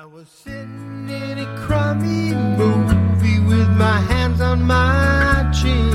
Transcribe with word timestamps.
I 0.00 0.04
was 0.04 0.28
sitting 0.28 1.10
in 1.10 1.38
a 1.38 1.66
crummy 1.66 2.32
movie 2.32 3.40
with 3.40 3.68
my 3.70 3.98
hands 4.02 4.40
on 4.40 4.62
my 4.62 5.50
chin. 5.52 5.92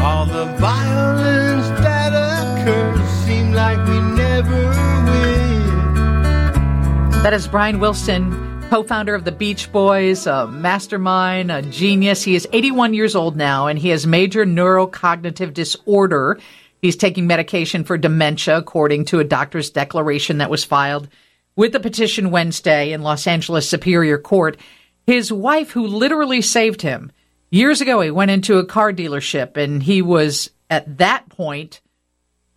All 0.00 0.24
the 0.24 0.46
violence 0.56 1.68
that 1.80 2.14
occurs 2.14 3.06
seem 3.26 3.52
like 3.52 3.76
we 3.88 4.00
never 4.00 4.68
win. 5.10 7.10
That 7.22 7.34
is 7.34 7.46
Brian 7.46 7.78
Wilson, 7.78 8.64
co 8.70 8.82
founder 8.82 9.14
of 9.14 9.24
the 9.24 9.32
Beach 9.32 9.70
Boys, 9.70 10.26
a 10.26 10.46
mastermind, 10.46 11.52
a 11.52 11.60
genius. 11.60 12.22
He 12.22 12.34
is 12.34 12.48
81 12.54 12.94
years 12.94 13.14
old 13.14 13.36
now, 13.36 13.66
and 13.66 13.78
he 13.78 13.90
has 13.90 14.06
major 14.06 14.46
neurocognitive 14.46 15.52
disorder. 15.52 16.38
He's 16.80 16.96
taking 16.96 17.26
medication 17.26 17.84
for 17.84 17.98
dementia, 17.98 18.56
according 18.56 19.06
to 19.06 19.18
a 19.18 19.24
doctor's 19.24 19.70
declaration 19.70 20.38
that 20.38 20.50
was 20.50 20.64
filed 20.64 21.08
with 21.56 21.72
the 21.72 21.80
petition 21.80 22.30
Wednesday 22.30 22.92
in 22.92 23.02
Los 23.02 23.26
Angeles 23.26 23.68
Superior 23.68 24.18
Court. 24.18 24.56
His 25.06 25.32
wife, 25.32 25.70
who 25.70 25.86
literally 25.86 26.40
saved 26.40 26.82
him 26.82 27.10
years 27.50 27.80
ago, 27.80 28.00
he 28.00 28.10
went 28.10 28.30
into 28.30 28.58
a 28.58 28.66
car 28.66 28.92
dealership 28.92 29.56
and 29.56 29.82
he 29.82 30.02
was 30.02 30.50
at 30.70 30.98
that 30.98 31.28
point 31.30 31.80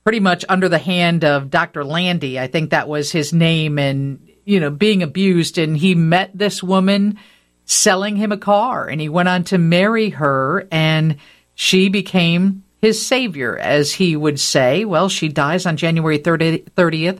pretty 0.03 0.19
much 0.19 0.45
under 0.49 0.69
the 0.69 0.77
hand 0.77 1.23
of 1.23 1.49
Dr. 1.49 1.83
Landy. 1.83 2.39
I 2.39 2.47
think 2.47 2.69
that 2.69 2.87
was 2.87 3.11
his 3.11 3.33
name 3.33 3.79
and, 3.79 4.29
you 4.45 4.59
know, 4.59 4.69
being 4.69 5.03
abused. 5.03 5.57
And 5.57 5.77
he 5.77 5.95
met 5.95 6.31
this 6.33 6.61
woman 6.61 7.17
selling 7.65 8.17
him 8.17 8.31
a 8.31 8.37
car 8.37 8.87
and 8.87 8.99
he 8.99 9.09
went 9.09 9.29
on 9.29 9.43
to 9.45 9.57
marry 9.57 10.09
her 10.09 10.67
and 10.71 11.17
she 11.55 11.89
became 11.89 12.63
his 12.81 13.05
savior, 13.05 13.57
as 13.57 13.93
he 13.93 14.15
would 14.15 14.39
say. 14.39 14.85
Well, 14.85 15.07
she 15.09 15.27
dies 15.27 15.65
on 15.65 15.77
January 15.77 16.17
30, 16.17 16.59
30th 16.75 17.19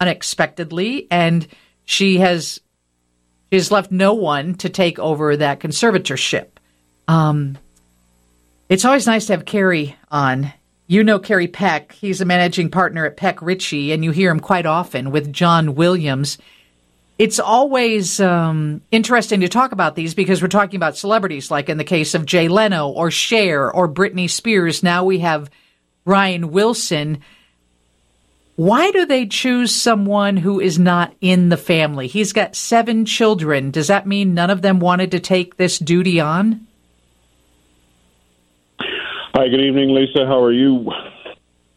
unexpectedly, 0.00 1.06
and 1.10 1.46
she 1.84 2.18
has 2.18 2.60
she 3.50 3.56
has 3.56 3.72
left 3.72 3.90
no 3.90 4.14
one 4.14 4.54
to 4.56 4.68
take 4.68 4.98
over 4.98 5.36
that 5.36 5.60
conservatorship. 5.60 6.46
Um, 7.08 7.58
it's 8.68 8.84
always 8.84 9.06
nice 9.06 9.26
to 9.26 9.32
have 9.34 9.44
Kerry 9.44 9.96
on. 10.10 10.52
You 10.86 11.04
know 11.04 11.20
Kerry 11.20 11.46
Peck. 11.46 11.92
He's 11.92 12.20
a 12.20 12.24
managing 12.24 12.70
partner 12.70 13.06
at 13.06 13.16
Peck 13.16 13.40
Ritchie, 13.42 13.92
and 13.92 14.04
you 14.04 14.10
hear 14.10 14.28
him 14.28 14.40
quite 14.40 14.66
often 14.66 15.12
with 15.12 15.32
John 15.32 15.76
Williams. 15.76 16.36
It's 17.20 17.38
always 17.38 18.18
um, 18.18 18.80
interesting 18.90 19.40
to 19.40 19.48
talk 19.48 19.72
about 19.72 19.94
these 19.94 20.14
because 20.14 20.40
we're 20.40 20.48
talking 20.48 20.76
about 20.76 20.96
celebrities, 20.96 21.50
like 21.50 21.68
in 21.68 21.76
the 21.76 21.84
case 21.84 22.14
of 22.14 22.24
Jay 22.24 22.48
Leno 22.48 22.88
or 22.88 23.10
Cher 23.10 23.70
or 23.70 23.92
Britney 23.92 24.30
Spears. 24.30 24.82
Now 24.82 25.04
we 25.04 25.18
have 25.18 25.50
Brian 26.06 26.50
Wilson. 26.50 27.18
Why 28.56 28.90
do 28.92 29.04
they 29.04 29.26
choose 29.26 29.74
someone 29.74 30.38
who 30.38 30.60
is 30.60 30.78
not 30.78 31.14
in 31.20 31.50
the 31.50 31.58
family? 31.58 32.06
He's 32.06 32.32
got 32.32 32.56
seven 32.56 33.04
children. 33.04 33.70
Does 33.70 33.88
that 33.88 34.06
mean 34.06 34.32
none 34.32 34.48
of 34.48 34.62
them 34.62 34.80
wanted 34.80 35.10
to 35.10 35.20
take 35.20 35.58
this 35.58 35.78
duty 35.78 36.20
on? 36.20 36.66
Hi, 38.78 39.46
good 39.48 39.60
evening, 39.60 39.94
Lisa. 39.94 40.24
How 40.24 40.42
are 40.42 40.52
you? 40.52 40.90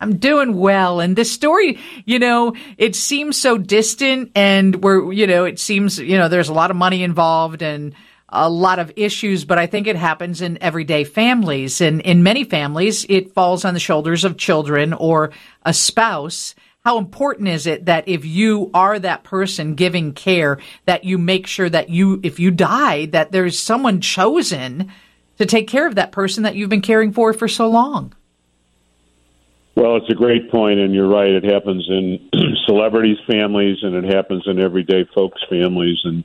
I'm 0.04 0.18
doing 0.18 0.58
well. 0.58 1.00
And 1.00 1.16
this 1.16 1.32
story, 1.32 1.80
you 2.04 2.20
know, 2.20 2.56
it 2.78 2.94
seems 2.94 3.40
so 3.40 3.58
distant 3.58 4.34
and 4.36 4.84
we're, 4.84 5.14
you 5.14 5.28
know, 5.28 5.46
it 5.46 5.60
seems, 5.60 5.98
you 5.98 6.18
know, 6.18 6.28
there's 6.28 6.50
a 6.50 6.54
lot 6.54 6.72
of 6.72 6.78
money 6.78 7.04
involved 7.04 7.62
and 7.62 7.96
a 8.28 8.50
lot 8.50 8.80
of 8.80 8.92
issues, 8.98 9.46
but 9.46 9.58
I 9.58 9.66
think 9.66 9.88
it 9.88 9.96
happens 9.96 10.42
in 10.42 10.62
everyday 10.62 11.06
families. 11.06 11.80
And 11.80 12.02
in 12.02 12.22
many 12.22 12.44
families, 12.44 13.06
it 13.08 13.34
falls 13.34 13.64
on 13.64 13.74
the 13.74 13.80
shoulders 13.80 14.26
of 14.26 14.38
children 14.38 14.92
or 14.92 15.32
a 15.64 15.74
spouse. 15.74 16.54
How 16.84 16.98
important 16.98 17.48
is 17.48 17.66
it 17.66 17.86
that 17.86 18.10
if 18.10 18.26
you 18.26 18.72
are 18.74 19.00
that 19.00 19.24
person 19.24 19.76
giving 19.76 20.12
care, 20.12 20.60
that 20.84 21.06
you 21.06 21.18
make 21.18 21.48
sure 21.48 21.70
that 21.70 21.88
you, 21.88 22.20
if 22.24 22.42
you 22.42 22.52
die, 22.52 23.06
that 23.06 23.32
there's 23.32 23.58
someone 23.58 24.02
chosen 24.02 24.92
to 25.38 25.46
take 25.46 25.70
care 25.70 25.88
of 25.88 25.96
that 25.96 26.12
person 26.12 26.44
that 26.44 26.56
you've 26.56 26.70
been 26.70 26.82
caring 26.82 27.14
for 27.14 27.32
for 27.32 27.48
so 27.48 27.70
long? 27.70 28.14
Well, 29.84 29.98
it's 29.98 30.10
a 30.10 30.16
great 30.16 30.50
point, 30.50 30.80
and 30.80 30.96
you're 30.96 31.10
right. 31.10 31.30
It 31.30 31.44
happens 31.44 31.86
in 31.90 32.30
celebrities' 32.66 33.18
families, 33.30 33.80
and 33.82 33.94
it 33.96 34.06
happens 34.06 34.44
in 34.48 34.58
everyday 34.58 35.04
folks' 35.14 35.42
families. 35.50 36.00
And 36.06 36.24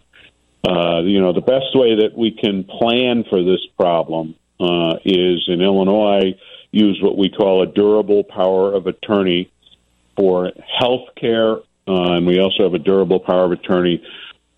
uh, 0.62 1.00
you 1.00 1.20
know, 1.20 1.32
the 1.32 1.40
best 1.40 1.74
way 1.74 1.96
that 1.96 2.16
we 2.16 2.30
can 2.30 2.62
plan 2.62 3.24
for 3.28 3.42
this 3.42 3.58
problem 3.76 4.36
uh, 4.60 4.98
is 5.04 5.42
in 5.48 5.60
Illinois 5.60 6.38
use 6.70 7.00
what 7.02 7.18
we 7.18 7.30
call 7.30 7.62
a 7.62 7.66
durable 7.66 8.22
power 8.22 8.72
of 8.72 8.86
attorney 8.86 9.50
for 10.16 10.52
health 10.78 11.08
care, 11.16 11.56
uh, 11.56 12.12
and 12.14 12.28
we 12.28 12.38
also 12.38 12.62
have 12.62 12.74
a 12.74 12.78
durable 12.78 13.18
power 13.18 13.46
of 13.46 13.50
attorney 13.50 14.04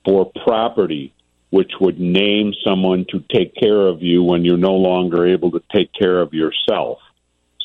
for 0.04 0.30
property, 0.44 1.14
which 1.48 1.72
would 1.80 1.98
name 1.98 2.52
someone 2.62 3.06
to 3.08 3.24
take 3.34 3.54
care 3.54 3.86
of 3.86 4.02
you 4.02 4.22
when 4.22 4.44
you're 4.44 4.58
no 4.58 4.74
longer 4.74 5.26
able 5.26 5.52
to 5.52 5.62
take 5.74 5.90
care 5.94 6.20
of 6.20 6.34
yourself. 6.34 6.98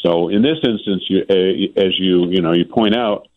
So 0.05 0.29
in 0.29 0.43
this 0.43 0.57
instance, 0.63 1.03
you, 1.09 1.21
as 1.75 1.97
you 1.97 2.27
you 2.29 2.41
know 2.41 2.53
you 2.53 2.65
point 2.65 2.95
out, 2.95 3.27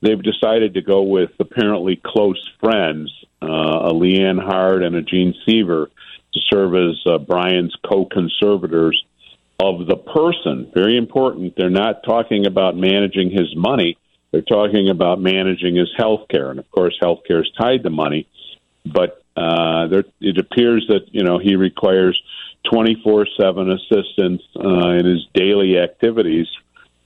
they've 0.00 0.22
decided 0.22 0.74
to 0.74 0.82
go 0.82 1.02
with 1.02 1.30
apparently 1.38 2.00
close 2.02 2.40
friends, 2.60 3.12
uh, 3.42 3.46
a 3.46 3.92
Leanne 3.92 4.42
Hard 4.42 4.82
and 4.82 4.96
a 4.96 5.02
Jean 5.02 5.34
Seaver, 5.44 5.90
to 6.32 6.40
serve 6.50 6.74
as 6.74 7.00
uh, 7.06 7.18
Brian's 7.18 7.74
co-conservators 7.86 9.04
of 9.60 9.86
the 9.86 9.96
person. 9.96 10.70
Very 10.74 10.96
important. 10.96 11.54
They're 11.56 11.70
not 11.70 12.02
talking 12.04 12.46
about 12.46 12.76
managing 12.76 13.30
his 13.30 13.54
money. 13.54 13.98
They're 14.30 14.42
talking 14.42 14.88
about 14.88 15.20
managing 15.20 15.76
his 15.76 15.90
health 15.96 16.28
care, 16.28 16.50
and 16.50 16.58
of 16.58 16.70
course, 16.70 16.96
health 17.00 17.20
care 17.26 17.42
is 17.42 17.50
tied 17.58 17.82
to 17.82 17.90
money. 17.90 18.26
But 18.86 19.22
uh, 19.36 19.88
there, 19.88 20.04
it 20.20 20.38
appears 20.38 20.86
that 20.88 21.12
you 21.12 21.22
know 21.22 21.38
he 21.38 21.56
requires 21.56 22.20
24 22.70 23.26
7 23.40 23.70
assistance 23.70 24.42
uh, 24.56 24.90
in 24.90 25.06
his 25.06 25.26
daily 25.34 25.78
activities 25.78 26.46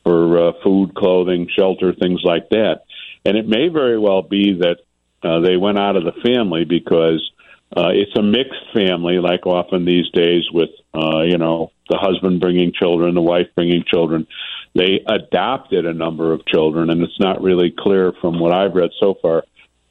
for 0.05 0.49
uh, 0.49 0.53
food, 0.65 0.95
clothing, 0.95 1.49
shelter, 1.57 1.93
things 1.93 2.21
like 2.25 2.49
that. 2.51 2.83
And 3.25 3.37
it 3.37 3.47
may 3.47 3.69
very 3.69 3.99
well 3.99 4.23
be 4.23 4.59
that 4.61 4.79
uh, 5.23 5.41
they 5.41 5.57
went 5.57 5.79
out 5.79 5.97
of 5.97 6.05
the 6.05 6.13
family 6.23 6.65
because 6.65 7.31
uh, 7.77 7.91
it's 7.93 8.17
a 8.17 8.23
mixed 8.23 8.73
family, 8.75 9.19
like 9.19 9.47
often 9.47 9.85
these 9.85 10.09
days, 10.11 10.45
with, 10.53 10.71
uh, 10.95 11.21
you 11.23 11.37
know, 11.37 11.71
the 11.91 11.99
husband 11.99 12.41
bringing 12.41 12.73
children, 12.73 13.15
the 13.15 13.21
wife 13.21 13.49
bringing 13.55 13.85
children. 13.87 14.27
They 14.75 15.01
adopted 15.07 15.85
a 15.85 15.93
number 15.93 16.33
of 16.33 16.47
children, 16.47 16.91
and 16.91 17.03
it's 17.03 17.21
not 17.21 17.43
really 17.43 17.75
clear 17.77 18.13
from 18.21 18.39
what 18.39 18.53
I've 18.53 18.75
read 18.75 18.91
so 19.01 19.15
far, 19.21 19.45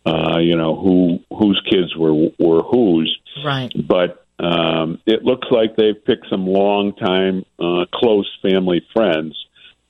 uh, 0.05 0.39
you 0.39 0.55
know, 0.55 0.75
who 0.75 1.19
whose 1.35 1.61
kids 1.69 1.95
were 1.95 2.13
were 2.39 2.63
whose. 2.63 3.15
Right. 3.43 3.71
But 3.75 4.25
um, 4.39 4.99
it 5.05 5.23
looks 5.23 5.47
like 5.49 5.75
they've 5.75 6.03
picked 6.05 6.27
some 6.29 6.45
longtime, 6.45 7.45
uh, 7.59 7.85
close 7.93 8.29
family 8.41 8.85
friends 8.93 9.35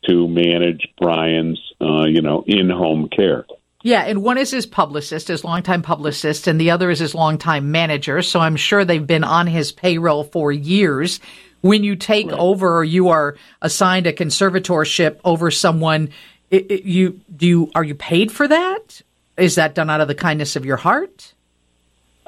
to 0.08 0.28
manage 0.28 0.88
Brian's, 1.00 1.60
uh, 1.82 2.06
you 2.06 2.22
know, 2.22 2.44
in-home 2.48 3.10
care. 3.10 3.46
Yeah, 3.84 4.04
and 4.04 4.24
one 4.24 4.38
is 4.38 4.52
his 4.52 4.66
publicist, 4.66 5.28
his 5.28 5.44
longtime 5.44 5.82
publicist, 5.82 6.48
and 6.48 6.60
the 6.60 6.72
other 6.72 6.90
is 6.90 7.00
his 7.00 7.14
longtime 7.14 7.72
manager. 7.72 8.22
So 8.22 8.40
I'm 8.40 8.56
sure 8.56 8.84
they've 8.84 9.06
been 9.06 9.24
on 9.24 9.48
his 9.48 9.72
payroll 9.72 10.24
for 10.24 10.52
years. 10.52 11.20
When 11.62 11.84
you 11.84 11.96
take 11.96 12.28
right. 12.28 12.40
over 12.40 12.78
or 12.78 12.84
you 12.84 13.10
are 13.10 13.36
assigned 13.62 14.08
a 14.08 14.14
conservatorship 14.14 15.20
over 15.26 15.52
someone, 15.52 16.10
it, 16.50 16.72
it, 16.72 16.84
you 16.84 17.20
do 17.36 17.48
you 17.48 17.72
are 17.76 17.84
you 17.84 17.96
paid 17.96 18.32
for 18.32 18.48
that? 18.48 19.02
Is 19.38 19.56
that 19.56 19.76
done 19.76 19.90
out 19.90 20.02
of 20.02 20.08
the 20.08 20.16
kindness 20.16 20.56
of 20.56 20.66
your 20.66 20.78
heart? 20.78 21.34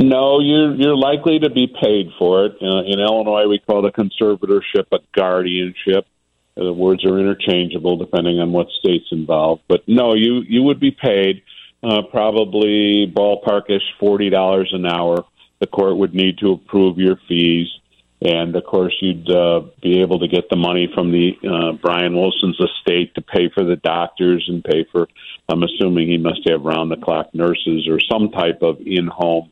No, 0.02 0.40
you're 0.40 0.76
you're 0.76 0.96
likely 0.96 1.40
to 1.40 1.50
be 1.50 1.68
paid 1.68 2.12
for 2.18 2.46
it. 2.46 2.56
Uh, 2.62 2.84
in 2.86 3.00
Illinois, 3.00 3.48
we 3.48 3.60
call 3.60 3.82
the 3.82 3.92
conservatorship 3.92 4.86
a 4.94 5.00
guardianship. 5.14 6.08
The 6.56 6.72
words 6.72 7.06
are 7.06 7.20
interchangeable 7.20 7.98
depending 7.98 8.40
on 8.40 8.54
what 8.54 8.68
state's 8.80 9.12
involved. 9.12 9.64
But 9.68 9.88
no, 9.88 10.14
you 10.14 10.42
you 10.48 10.64
would 10.64 10.80
be 10.80 10.92
paid 10.92 11.44
uh, 11.84 12.04
probably 12.12 13.12
ballparkish 13.14 13.84
forty 14.00 14.30
dollars 14.30 14.72
an 14.74 14.86
hour. 14.86 15.26
The 15.60 15.68
court 15.68 15.98
would 15.98 16.14
need 16.14 16.38
to 16.38 16.54
approve 16.54 16.98
your 16.98 17.18
fees, 17.28 17.68
and 18.22 18.56
of 18.56 18.64
course, 18.64 18.96
you'd 19.02 19.30
uh, 19.30 19.64
be 19.82 20.00
able 20.02 20.20
to 20.20 20.30
get 20.30 20.50
the 20.50 20.56
money 20.56 20.90
from 20.94 21.12
the 21.12 21.32
uh, 21.46 21.74
Brian 21.74 22.16
Wilson's 22.16 22.58
estate 22.58 23.16
to 23.16 23.22
pay 23.22 23.50
for 23.54 23.66
the 23.66 23.76
doctors 23.76 24.46
and 24.48 24.64
pay 24.64 24.86
for. 24.94 25.10
I'm 25.50 25.64
assuming 25.64 26.08
he 26.08 26.18
must 26.18 26.48
have 26.48 26.62
round 26.62 26.90
the 26.90 26.96
clock 26.96 27.36
nurses 27.36 27.86
or 27.90 28.00
some 28.10 28.32
type 28.32 28.62
of 28.62 28.78
in 28.86 29.08
home 29.08 29.52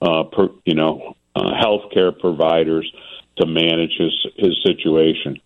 uh, 0.00 0.24
per, 0.24 0.48
you 0.64 0.74
know, 0.74 1.16
uh, 1.34 1.52
healthcare 1.52 2.16
providers 2.18 2.90
to 3.38 3.46
manage 3.46 3.92
his 3.98 4.26
his 4.36 4.62
situation. 4.62 5.40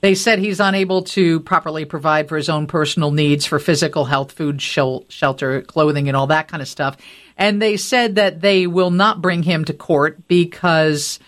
They 0.00 0.14
said 0.14 0.38
he's 0.38 0.60
unable 0.60 1.02
to 1.02 1.40
properly 1.40 1.84
provide 1.84 2.28
for 2.28 2.36
his 2.36 2.48
own 2.48 2.66
personal 2.66 3.10
needs 3.10 3.44
for 3.44 3.58
physical 3.58 4.06
health, 4.06 4.32
food, 4.32 4.62
shelter, 4.62 5.60
clothing, 5.62 6.08
and 6.08 6.16
all 6.16 6.28
that 6.28 6.48
kind 6.48 6.62
of 6.62 6.68
stuff. 6.68 6.96
And 7.36 7.60
they 7.60 7.76
said 7.76 8.14
that 8.14 8.40
they 8.40 8.66
will 8.66 8.90
not 8.90 9.20
bring 9.20 9.42
him 9.42 9.64
to 9.66 9.74
court 9.74 10.26
because 10.26 11.18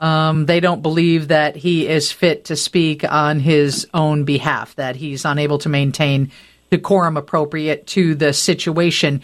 um, 0.00 0.46
they 0.46 0.60
don't 0.60 0.82
believe 0.82 1.28
that 1.28 1.56
he 1.56 1.86
is 1.86 2.10
fit 2.12 2.46
to 2.46 2.56
speak 2.56 3.04
on 3.04 3.40
his 3.40 3.86
own 3.92 4.24
behalf, 4.24 4.74
that 4.76 4.96
he's 4.96 5.24
unable 5.26 5.58
to 5.58 5.68
maintain 5.68 6.30
decorum 6.70 7.16
appropriate 7.16 7.86
to 7.88 8.14
the 8.14 8.32
situation. 8.32 9.22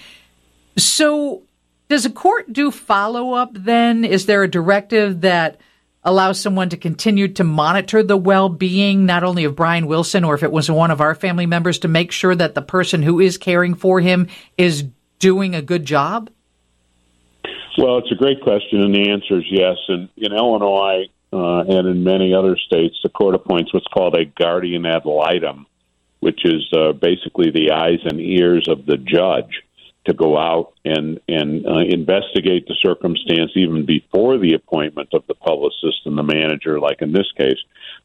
So, 0.76 1.42
does 1.90 2.06
a 2.06 2.10
court 2.10 2.50
do 2.52 2.70
follow 2.70 3.34
up 3.34 3.50
then? 3.52 4.04
Is 4.04 4.26
there 4.26 4.44
a 4.44 4.50
directive 4.50 5.22
that 5.22 5.60
allows 6.04 6.40
someone 6.40 6.68
to 6.70 6.76
continue 6.76 7.26
to 7.28 7.44
monitor 7.44 8.02
the 8.02 8.16
well 8.16 8.48
being, 8.48 9.04
not 9.04 9.24
only 9.24 9.44
of 9.44 9.56
Brian 9.56 9.88
Wilson, 9.88 10.24
or 10.24 10.34
if 10.34 10.44
it 10.44 10.52
was 10.52 10.70
one 10.70 10.92
of 10.92 11.00
our 11.00 11.16
family 11.16 11.46
members, 11.46 11.80
to 11.80 11.88
make 11.88 12.12
sure 12.12 12.34
that 12.34 12.54
the 12.54 12.62
person 12.62 13.02
who 13.02 13.18
is 13.18 13.36
caring 13.36 13.74
for 13.74 14.00
him 14.00 14.28
is 14.56 14.84
doing 15.18 15.54
a 15.54 15.60
good 15.60 15.84
job? 15.84 16.30
Well, 17.76 17.98
it's 17.98 18.12
a 18.12 18.16
great 18.16 18.40
question, 18.40 18.82
and 18.82 18.94
the 18.94 19.10
answer 19.10 19.38
is 19.38 19.44
yes. 19.50 19.76
And 19.88 20.08
in 20.16 20.32
Illinois 20.32 21.08
uh, 21.32 21.62
and 21.62 21.88
in 21.88 22.04
many 22.04 22.32
other 22.32 22.56
states, 22.56 22.96
the 23.02 23.08
court 23.08 23.34
appoints 23.34 23.74
what's 23.74 23.86
called 23.88 24.14
a 24.14 24.24
guardian 24.24 24.86
ad 24.86 25.04
litem, 25.06 25.66
which 26.20 26.44
is 26.44 26.72
uh, 26.72 26.92
basically 26.92 27.50
the 27.50 27.72
eyes 27.72 27.98
and 28.04 28.20
ears 28.20 28.68
of 28.68 28.86
the 28.86 28.96
judge 28.96 29.64
to 30.06 30.14
go 30.14 30.38
out 30.38 30.72
and 30.84 31.20
and 31.28 31.66
uh, 31.66 31.78
investigate 31.78 32.66
the 32.66 32.76
circumstance 32.82 33.52
even 33.54 33.84
before 33.84 34.38
the 34.38 34.54
appointment 34.54 35.10
of 35.12 35.26
the 35.26 35.34
publicist 35.34 36.06
and 36.06 36.16
the 36.16 36.22
manager. 36.22 36.80
Like 36.80 37.02
in 37.02 37.12
this 37.12 37.30
case, 37.36 37.58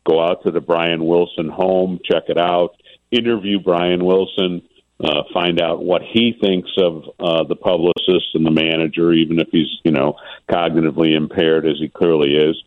go 0.05 0.21
out 0.21 0.43
to 0.43 0.51
the 0.51 0.61
Brian 0.61 1.05
Wilson 1.05 1.49
home, 1.49 1.99
check 2.03 2.23
it 2.27 2.37
out, 2.37 2.75
interview 3.11 3.59
Brian 3.59 4.03
Wilson, 4.03 4.61
uh, 5.03 5.23
find 5.33 5.61
out 5.61 5.83
what 5.83 6.01
he 6.01 6.37
thinks 6.39 6.71
of 6.77 7.03
uh, 7.19 7.43
the 7.43 7.55
publicist 7.55 8.33
and 8.33 8.45
the 8.45 8.51
manager, 8.51 9.13
even 9.13 9.39
if 9.39 9.47
he's 9.51 9.79
you 9.83 9.91
know 9.91 10.15
cognitively 10.49 11.15
impaired 11.15 11.65
as 11.65 11.77
he 11.79 11.87
clearly 11.87 12.35
is. 12.35 12.61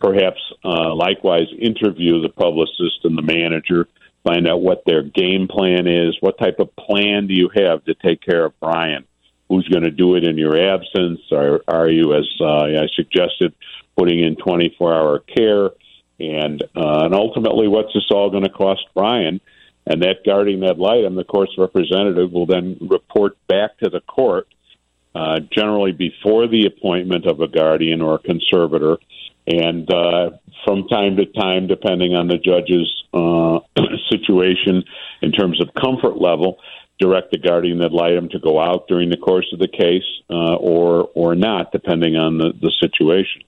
Perhaps 0.00 0.40
uh, 0.64 0.94
likewise 0.94 1.46
interview 1.58 2.20
the 2.20 2.28
publicist 2.28 3.04
and 3.04 3.16
the 3.16 3.22
manager 3.22 3.86
find 4.24 4.46
out 4.46 4.60
what 4.60 4.84
their 4.86 5.02
game 5.02 5.48
plan 5.48 5.86
is. 5.86 6.16
What 6.20 6.38
type 6.38 6.58
of 6.58 6.74
plan 6.76 7.26
do 7.26 7.34
you 7.34 7.50
have 7.54 7.84
to 7.84 7.94
take 7.94 8.20
care 8.20 8.44
of 8.44 8.58
Brian? 8.60 9.04
Who's 9.48 9.68
going 9.68 9.84
to 9.84 9.90
do 9.90 10.14
it 10.14 10.24
in 10.24 10.38
your 10.38 10.56
absence? 10.56 11.20
Are, 11.32 11.62
are 11.68 11.88
you, 11.88 12.14
as 12.14 12.28
uh, 12.40 12.64
I 12.64 12.86
suggested, 12.94 13.54
putting 13.96 14.20
in 14.20 14.36
24 14.36 14.94
hour 14.94 15.18
care? 15.18 15.70
And, 16.18 16.62
uh, 16.76 17.04
and 17.04 17.14
ultimately, 17.14 17.68
what's 17.68 17.92
this 17.92 18.06
all 18.10 18.30
going 18.30 18.44
to 18.44 18.50
cost 18.50 18.82
Brian? 18.94 19.40
And 19.86 20.02
that 20.02 20.24
guardian 20.24 20.62
ad 20.62 20.78
litem, 20.78 21.16
the 21.16 21.24
court's 21.24 21.58
representative, 21.58 22.30
will 22.30 22.46
then 22.46 22.78
report 22.80 23.36
back 23.48 23.76
to 23.78 23.90
the 23.90 24.00
court, 24.00 24.46
uh, 25.14 25.40
generally 25.50 25.92
before 25.92 26.46
the 26.46 26.66
appointment 26.66 27.26
of 27.26 27.40
a 27.40 27.48
guardian 27.48 28.00
or 28.00 28.14
a 28.14 28.18
conservator, 28.18 28.98
and 29.46 29.92
uh, 29.92 30.30
from 30.64 30.86
time 30.86 31.16
to 31.16 31.26
time, 31.26 31.66
depending 31.66 32.14
on 32.14 32.28
the 32.28 32.38
judge's 32.38 32.88
uh, 33.12 33.58
situation 34.12 34.84
in 35.22 35.32
terms 35.32 35.60
of 35.60 35.68
comfort 35.74 36.20
level, 36.20 36.58
direct 36.98 37.30
the 37.30 37.38
guardian 37.38 37.82
ad 37.82 37.92
litem 37.92 38.28
to 38.28 38.38
go 38.38 38.60
out 38.60 38.86
during 38.88 39.10
the 39.10 39.16
course 39.16 39.48
of 39.52 39.58
the 39.58 39.68
case 39.68 40.04
uh, 40.30 40.54
or 40.54 41.10
or 41.14 41.34
not, 41.34 41.72
depending 41.72 42.16
on 42.16 42.38
the, 42.38 42.52
the 42.60 42.72
situation. 42.80 43.42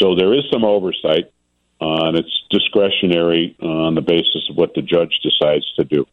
So 0.00 0.14
there 0.14 0.34
is 0.34 0.44
some 0.52 0.64
oversight, 0.64 1.32
uh, 1.80 2.08
and 2.08 2.16
it's 2.16 2.44
discretionary 2.50 3.56
on 3.60 3.94
the 3.94 4.00
basis 4.00 4.48
of 4.50 4.56
what 4.56 4.74
the 4.74 4.82
judge 4.82 5.20
decides 5.22 5.64
to 5.76 5.84
do. 5.84 6.06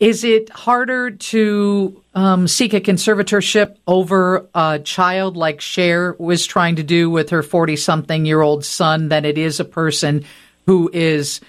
Is 0.00 0.24
it 0.24 0.50
harder 0.50 1.12
to 1.12 2.02
um, 2.14 2.48
seek 2.48 2.74
a 2.74 2.80
conservatorship 2.80 3.76
over 3.86 4.48
a 4.54 4.80
child 4.80 5.36
like 5.36 5.60
Cher 5.60 6.14
was 6.18 6.44
trying 6.46 6.76
to 6.76 6.82
do 6.82 7.08
with 7.08 7.30
her 7.30 7.42
40 7.42 7.76
something 7.76 8.26
year 8.26 8.42
old 8.42 8.64
son 8.64 9.08
than 9.08 9.24
it 9.24 9.38
is 9.38 9.60
a 9.60 9.64
person 9.64 10.24
who 10.66 10.90
is 10.92 11.40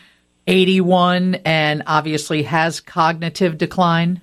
81 0.47 1.35
and 1.45 1.83
obviously 1.87 2.43
has 2.43 2.79
cognitive 2.79 3.57
decline? 3.57 4.21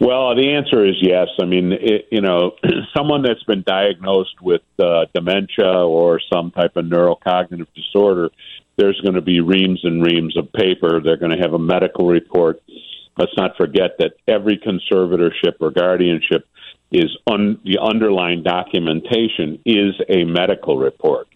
Well, 0.00 0.36
the 0.36 0.54
answer 0.54 0.86
is 0.86 0.94
yes. 1.00 1.26
I 1.40 1.44
mean, 1.44 1.72
it, 1.72 2.06
you 2.10 2.20
know, 2.20 2.52
someone 2.96 3.22
that's 3.22 3.42
been 3.44 3.62
diagnosed 3.66 4.40
with 4.40 4.62
uh, 4.78 5.06
dementia 5.12 5.72
or 5.72 6.20
some 6.32 6.50
type 6.52 6.76
of 6.76 6.84
neurocognitive 6.84 7.66
disorder 7.74 8.30
there's 8.78 8.98
going 9.00 9.14
to 9.14 9.20
be 9.20 9.40
reams 9.40 9.80
and 9.82 10.02
reams 10.02 10.36
of 10.36 10.50
paper. 10.52 11.00
They're 11.02 11.18
going 11.18 11.36
to 11.36 11.42
have 11.42 11.52
a 11.52 11.58
medical 11.58 12.06
report. 12.06 12.62
Let's 13.18 13.36
not 13.36 13.56
forget 13.56 13.98
that 13.98 14.12
every 14.28 14.56
conservatorship 14.56 15.56
or 15.60 15.72
guardianship 15.72 16.46
is 16.92 17.10
un- 17.26 17.60
the 17.64 17.78
underlying 17.82 18.44
documentation 18.44 19.60
is 19.66 19.94
a 20.08 20.24
medical 20.24 20.78
report. 20.78 21.26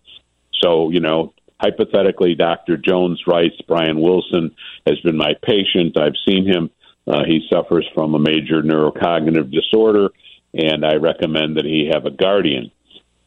So, 0.62 0.90
you 0.90 1.00
know, 1.00 1.34
hypothetically, 1.62 2.34
Dr. 2.34 2.76
Jones 2.76 3.22
writes, 3.26 3.54
Brian 3.68 4.00
Wilson 4.00 4.54
has 4.86 4.98
been 5.00 5.16
my 5.16 5.34
patient. 5.42 5.96
I've 5.96 6.16
seen 6.28 6.44
him. 6.44 6.70
Uh, 7.06 7.24
he 7.24 7.46
suffers 7.50 7.88
from 7.94 8.14
a 8.14 8.18
major 8.18 8.62
neurocognitive 8.62 9.50
disorder, 9.52 10.10
and 10.54 10.84
I 10.84 10.96
recommend 10.96 11.56
that 11.56 11.64
he 11.64 11.90
have 11.92 12.04
a 12.04 12.10
guardian. 12.10 12.70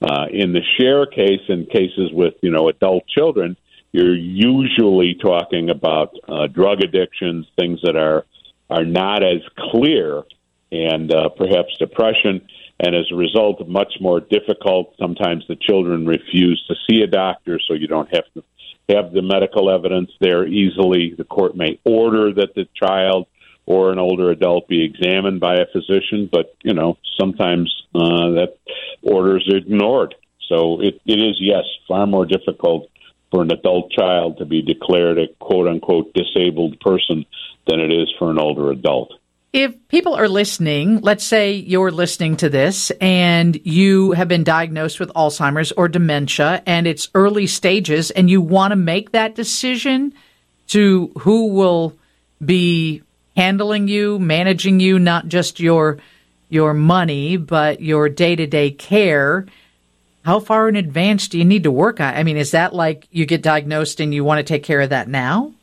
Uh, 0.02 0.26
in 0.32 0.54
the 0.54 0.62
Cher 0.78 1.06
case, 1.06 1.42
in 1.48 1.66
cases 1.66 2.12
with 2.12 2.36
you 2.42 2.52
know 2.52 2.70
adult 2.70 3.08
children, 3.08 3.58
you're 3.92 4.16
usually 4.16 5.16
talking 5.16 5.70
about 5.70 6.16
uh, 6.28 6.48
drug 6.48 6.82
addictions, 6.82 7.48
things 7.58 7.80
that 7.84 7.96
are 7.96 8.26
are 8.70 8.86
not 8.86 9.24
as 9.24 9.42
clear, 9.72 10.24
and 10.72 11.14
uh, 11.14 11.30
perhaps 11.30 11.78
depression. 11.78 12.48
And 12.80 12.96
as 12.96 13.06
a 13.12 13.16
result, 13.16 13.66
much 13.68 13.94
more 14.02 14.20
difficult. 14.20 14.96
Sometimes 15.00 15.46
the 15.48 15.56
children 15.56 16.06
refuse 16.06 16.64
to 16.68 16.76
see 16.88 17.02
a 17.02 17.08
doctor, 17.08 17.60
so 17.66 17.74
you 17.74 17.88
don't 17.88 18.14
have 18.14 18.26
to 18.34 18.44
have 18.90 19.14
the 19.14 19.22
medical 19.22 19.70
evidence 19.70 20.12
there 20.20 20.46
easily. 20.46 21.16
The 21.18 21.24
court 21.24 21.56
may 21.56 21.80
order 21.86 22.34
that 22.34 22.54
the 22.54 22.68
child 22.76 23.28
or 23.66 23.92
an 23.92 24.00
older 24.00 24.30
adult 24.30 24.68
be 24.68 24.84
examined 24.84 25.40
by 25.40 25.56
a 25.56 25.66
physician, 25.72 26.30
but 26.32 26.56
you 26.64 26.74
know 26.74 26.98
sometimes 27.20 27.74
uh, 27.96 28.30
that 28.32 28.58
order 29.02 29.38
is 29.38 29.48
ignored. 29.48 30.16
So 30.50 30.82
it, 30.82 31.02
it 31.06 31.20
is 31.20 31.38
yes 31.40 31.64
far 31.88 32.06
more 32.06 32.26
difficult 32.26 32.90
for 33.32 33.42
an 33.42 33.52
adult 33.52 33.92
child 33.92 34.38
to 34.38 34.46
be 34.46 34.62
declared 34.62 35.18
a 35.18 35.28
quote 35.40 35.68
unquote 35.68 36.14
disabled 36.14 36.80
person 36.80 37.26
than 37.68 37.80
it 37.80 37.92
is 37.92 38.14
for 38.20 38.30
an 38.30 38.40
older 38.40 38.70
adult. 38.72 39.14
If 39.56 39.88
people 39.88 40.16
are 40.16 40.28
listening, 40.28 41.00
let's 41.00 41.24
say 41.24 41.54
you're 41.54 41.90
listening 41.90 42.36
to 42.38 42.50
this 42.50 42.92
and 43.00 43.58
you 43.66 44.12
have 44.12 44.28
been 44.28 44.44
diagnosed 44.44 45.00
with 45.00 45.14
Alzheimer's 45.14 45.72
or 45.72 45.88
dementia 45.88 46.62
and 46.66 46.86
it's 46.86 47.08
early 47.16 47.48
stages 47.48 48.12
and 48.12 48.30
you 48.30 48.42
want 48.42 48.74
to 48.74 48.76
make 48.76 49.14
that 49.14 49.34
decision 49.34 50.14
to 50.68 51.10
who 51.20 51.54
will 51.54 51.96
be 52.44 53.02
handling 53.38 53.88
you, 53.88 54.20
managing 54.20 54.82
you, 54.82 55.00
not 55.00 55.30
just 55.30 55.62
your 55.62 56.00
your 56.50 56.74
money, 56.74 57.38
but 57.38 57.80
your 57.80 58.10
day-to-day 58.10 58.72
care 58.72 59.46
how 60.26 60.42
far 60.42 60.68
in 60.68 60.76
advance 60.76 61.30
do 61.30 61.38
you 61.38 61.46
need 61.46 61.64
to 61.64 61.72
work 61.72 62.02
on? 62.02 62.14
I 62.14 62.24
mean, 62.24 62.36
is 62.36 62.52
that 62.52 62.74
like 62.74 63.08
you 63.10 63.26
get 63.26 63.42
diagnosed 63.42 64.02
and 64.02 64.14
you 64.14 64.26
want 64.26 64.40
to 64.40 64.44
take 64.44 64.64
care 64.64 64.82
of 64.82 64.90
that 64.90 65.08
now? 65.08 65.54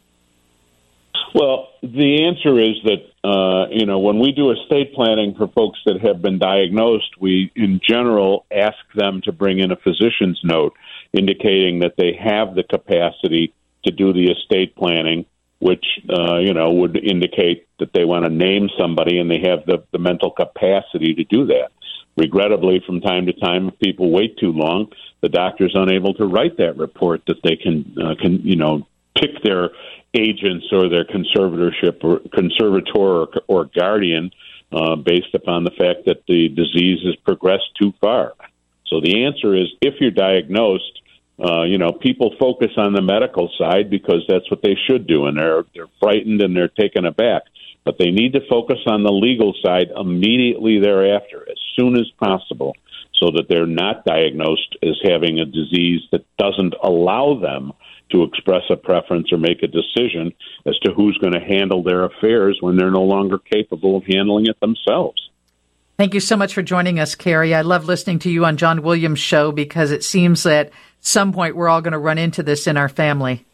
Well, 1.34 1.68
the 1.82 2.24
answer 2.24 2.58
is 2.58 2.76
that 2.84 3.11
uh, 3.24 3.66
you 3.70 3.86
know 3.86 4.00
when 4.00 4.18
we 4.18 4.32
do 4.32 4.50
estate 4.50 4.94
planning 4.94 5.34
for 5.34 5.46
folks 5.48 5.78
that 5.86 6.00
have 6.00 6.20
been 6.20 6.38
diagnosed, 6.38 7.20
we 7.20 7.52
in 7.54 7.80
general 7.86 8.44
ask 8.50 8.78
them 8.94 9.20
to 9.24 9.32
bring 9.32 9.60
in 9.60 9.70
a 9.70 9.76
physician's 9.76 10.40
note 10.42 10.74
indicating 11.12 11.80
that 11.80 11.94
they 11.96 12.12
have 12.12 12.54
the 12.54 12.64
capacity 12.64 13.52
to 13.84 13.92
do 13.92 14.12
the 14.12 14.30
estate 14.30 14.74
planning, 14.74 15.24
which 15.60 15.84
uh, 16.10 16.38
you 16.38 16.52
know 16.52 16.72
would 16.72 16.96
indicate 16.96 17.68
that 17.78 17.92
they 17.92 18.04
want 18.04 18.24
to 18.24 18.30
name 18.30 18.68
somebody 18.78 19.18
and 19.18 19.30
they 19.30 19.40
have 19.40 19.64
the, 19.66 19.84
the 19.92 19.98
mental 19.98 20.30
capacity 20.30 21.14
to 21.14 21.24
do 21.24 21.46
that. 21.46 21.70
Regrettably, 22.16 22.82
from 22.84 23.00
time 23.00 23.26
to 23.26 23.32
time, 23.32 23.68
if 23.68 23.78
people 23.78 24.10
wait 24.10 24.36
too 24.36 24.52
long, 24.52 24.92
the 25.22 25.28
doctor's 25.28 25.72
unable 25.74 26.12
to 26.14 26.26
write 26.26 26.58
that 26.58 26.76
report 26.76 27.22
that 27.26 27.42
they 27.44 27.56
can 27.56 27.96
uh, 28.02 28.14
can 28.20 28.40
you 28.42 28.56
know 28.56 28.86
pick 29.16 29.42
their 29.44 29.70
agents 30.14 30.66
or 30.72 30.88
their 30.88 31.04
conservatorship 31.04 32.02
or 32.02 32.20
conservator 32.34 32.92
or, 32.96 33.28
or 33.48 33.70
guardian 33.74 34.30
uh, 34.72 34.96
based 34.96 35.34
upon 35.34 35.64
the 35.64 35.70
fact 35.70 36.06
that 36.06 36.22
the 36.26 36.48
disease 36.48 37.00
has 37.04 37.16
progressed 37.16 37.70
too 37.80 37.92
far. 38.00 38.34
So 38.86 39.00
the 39.00 39.24
answer 39.24 39.54
is, 39.54 39.68
if 39.80 39.94
you're 40.00 40.10
diagnosed, 40.10 41.00
uh, 41.42 41.62
you 41.62 41.78
know, 41.78 41.92
people 41.92 42.34
focus 42.38 42.70
on 42.76 42.92
the 42.92 43.02
medical 43.02 43.50
side 43.58 43.90
because 43.90 44.24
that's 44.28 44.50
what 44.50 44.62
they 44.62 44.76
should 44.86 45.06
do, 45.06 45.26
and 45.26 45.38
they're 45.38 45.64
they're 45.74 45.88
frightened 45.98 46.42
and 46.42 46.54
they're 46.54 46.68
taken 46.68 47.06
aback 47.06 47.42
but 47.84 47.98
they 47.98 48.10
need 48.10 48.32
to 48.34 48.46
focus 48.48 48.78
on 48.86 49.02
the 49.02 49.12
legal 49.12 49.54
side 49.64 49.88
immediately 49.96 50.78
thereafter, 50.78 51.46
as 51.50 51.58
soon 51.76 51.96
as 51.96 52.08
possible, 52.18 52.76
so 53.14 53.30
that 53.32 53.46
they're 53.48 53.66
not 53.66 54.04
diagnosed 54.04 54.76
as 54.82 54.98
having 55.04 55.38
a 55.38 55.44
disease 55.44 56.00
that 56.12 56.24
doesn't 56.38 56.74
allow 56.82 57.38
them 57.40 57.72
to 58.12 58.22
express 58.22 58.62
a 58.70 58.76
preference 58.76 59.32
or 59.32 59.38
make 59.38 59.62
a 59.62 59.66
decision 59.66 60.32
as 60.66 60.78
to 60.80 60.92
who's 60.92 61.18
going 61.18 61.32
to 61.32 61.40
handle 61.40 61.82
their 61.82 62.04
affairs 62.04 62.58
when 62.60 62.76
they're 62.76 62.90
no 62.90 63.02
longer 63.02 63.38
capable 63.38 63.96
of 63.96 64.04
handling 64.04 64.46
it 64.46 64.58
themselves. 64.60 65.30
Thank 65.98 66.14
you 66.14 66.20
so 66.20 66.36
much 66.36 66.54
for 66.54 66.62
joining 66.62 66.98
us, 66.98 67.14
Kerry. 67.14 67.54
I 67.54 67.62
love 67.62 67.84
listening 67.84 68.18
to 68.20 68.30
you 68.30 68.44
on 68.44 68.56
John 68.56 68.82
Williams' 68.82 69.18
show 69.18 69.52
because 69.52 69.90
it 69.90 70.02
seems 70.02 70.42
that 70.44 70.68
at 70.68 70.72
some 71.00 71.32
point 71.32 71.54
we're 71.54 71.68
all 71.68 71.82
going 71.82 71.92
to 71.92 71.98
run 71.98 72.18
into 72.18 72.42
this 72.42 72.66
in 72.66 72.76
our 72.76 72.88
family. 72.88 73.44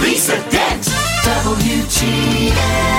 Lisa 0.01 0.35
Dent, 0.49 0.83
WGN. 1.23 2.96